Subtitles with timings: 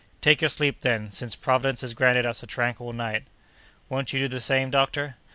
[0.19, 3.25] Take your sleep, then, since Providence has granted us a tranquil night."
[3.87, 5.15] "Won't you do the same, doctor?"